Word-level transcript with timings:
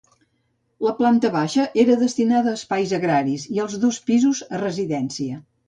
La 0.85 0.93
planta 1.01 1.29
baixa 1.35 1.65
era 1.83 1.99
destinada 2.05 2.55
a 2.55 2.59
espais 2.61 2.95
agraris 3.01 3.47
i 3.57 3.63
els 3.67 3.79
dos 3.87 4.03
pisos 4.11 4.45
a 4.51 4.65
residència. 4.67 5.41